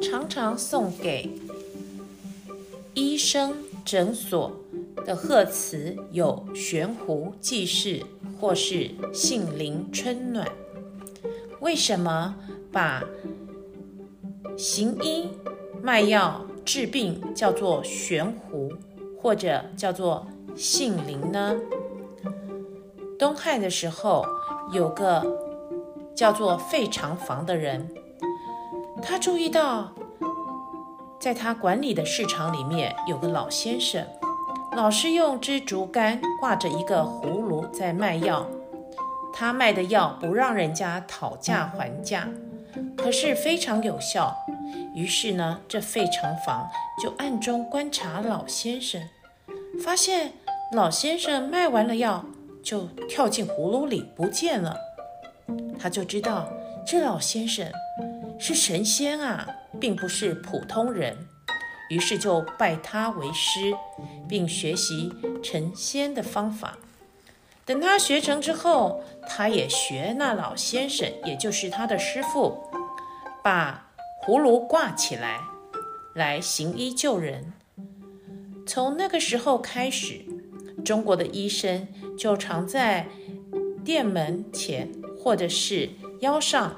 [0.00, 1.30] 常常送给
[2.94, 3.54] 医生
[3.84, 4.52] 诊所
[5.04, 8.02] 的贺词有悬壶济世
[8.38, 10.50] 或是杏林春暖。
[11.60, 12.34] 为什么
[12.72, 13.04] 把
[14.56, 15.28] 行医
[15.82, 18.72] 卖药治病叫做悬壶，
[19.20, 20.26] 或者叫做
[20.56, 21.56] 杏林呢？
[23.18, 24.24] 东汉的时候，
[24.72, 25.22] 有个
[26.14, 27.88] 叫做费长房的人，
[29.02, 29.92] 他注意到，
[31.20, 34.06] 在他管理的市场里面有个老先生，
[34.74, 38.48] 老是用支竹竿挂着一个葫芦在卖药。
[39.32, 42.26] 他卖的药不让人家讨价还价，
[42.96, 44.34] 可是非常有效。
[44.94, 46.66] 于是呢，这费长房
[47.02, 49.02] 就暗中观察老先生，
[49.84, 50.32] 发现
[50.72, 52.24] 老先生卖完了药
[52.62, 54.74] 就跳进葫芦里不见了。
[55.78, 56.48] 他就知道
[56.86, 57.66] 这老先生
[58.40, 59.46] 是神仙啊，
[59.78, 61.28] 并不是普通人。
[61.90, 63.74] 于是就拜他为师，
[64.28, 66.78] 并学习成仙的方法。
[67.66, 72.64] 等他学成之后，他也学那老先生，也就是他的师父，
[73.42, 73.90] 把
[74.24, 75.40] 葫芦挂起来，
[76.14, 77.52] 来行医救人。
[78.66, 80.24] 从那个时候开始，
[80.84, 83.08] 中国的医生就常在
[83.84, 86.76] 店门前或者是腰上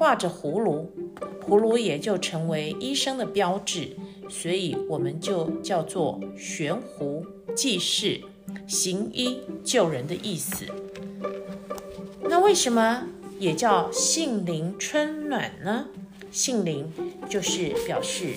[0.00, 0.90] 挂着葫芦，
[1.46, 3.94] 葫芦也就成为医生的标志，
[4.30, 8.22] 所以我们就叫做悬壶济世。
[8.66, 10.64] 行医救人的意思，
[12.22, 15.88] 那为什么也叫杏林春暖呢？
[16.30, 16.90] 杏林
[17.28, 18.36] 就是表示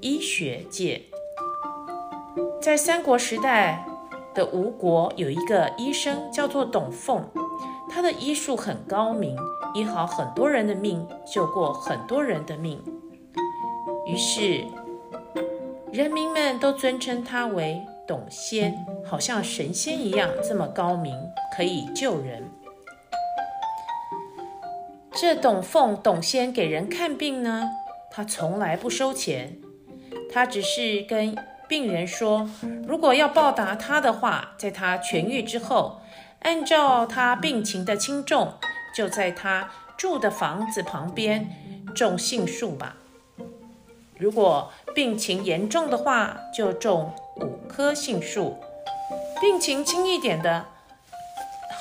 [0.00, 1.02] 医学界。
[2.60, 3.86] 在三国时代
[4.34, 7.24] 的吴国有一个医生叫做董奉，
[7.90, 9.36] 他的医术很高明，
[9.74, 12.82] 医好很多人的命，救过很多人的命。
[14.06, 14.64] 于是
[15.92, 17.80] 人民们都尊称他为。
[18.06, 21.14] 董仙好像神仙一样，这么高明，
[21.56, 22.42] 可以救人。
[25.12, 27.70] 这董奉董仙给人看病呢，
[28.10, 29.58] 他从来不收钱，
[30.32, 31.36] 他只是跟
[31.68, 32.50] 病人说，
[32.84, 36.00] 如果要报答他的话，在他痊愈之后，
[36.40, 38.54] 按照他病情的轻重，
[38.94, 42.96] 就在他住的房子旁边种杏树吧。
[44.18, 48.58] 如果病情严重的话，就种五棵杏树；
[49.40, 50.66] 病情轻一点的，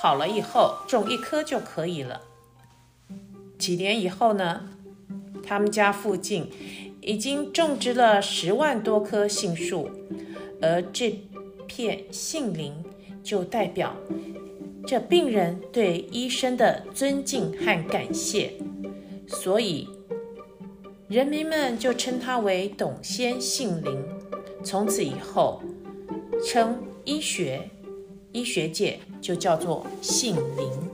[0.00, 2.22] 好了以后种一棵就可以了。
[3.58, 4.68] 几年以后呢，
[5.46, 6.50] 他们家附近
[7.00, 9.90] 已经种植了十万多棵杏树，
[10.62, 11.20] 而这
[11.66, 12.84] 片杏林
[13.24, 13.96] 就代表
[14.86, 18.52] 这病人对医生的尊敬和感谢。
[19.26, 19.88] 所以
[21.08, 24.18] 人民们就称他为董先姓林。
[24.64, 25.62] 从此以后
[26.44, 27.70] 称医学
[28.32, 30.88] 医学界就叫做姓林。